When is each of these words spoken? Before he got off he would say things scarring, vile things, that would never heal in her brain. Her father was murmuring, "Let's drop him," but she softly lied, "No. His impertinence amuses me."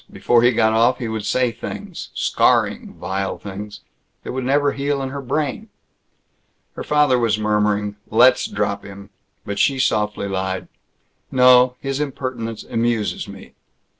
Before 0.11 0.41
he 0.41 0.49
got 0.51 0.73
off 0.73 0.97
he 0.97 1.07
would 1.07 1.27
say 1.27 1.51
things 1.51 2.09
scarring, 2.15 2.95
vile 2.95 3.37
things, 3.37 3.81
that 4.23 4.31
would 4.31 4.45
never 4.45 4.71
heal 4.71 4.99
in 5.03 5.09
her 5.09 5.21
brain. 5.21 5.69
Her 6.73 6.83
father 6.83 7.19
was 7.19 7.37
murmuring, 7.37 7.97
"Let's 8.09 8.47
drop 8.47 8.83
him," 8.83 9.11
but 9.45 9.59
she 9.59 9.77
softly 9.77 10.27
lied, 10.27 10.69
"No. 11.31 11.75
His 11.81 11.99
impertinence 11.99 12.63
amuses 12.63 13.27
me." 13.27 13.53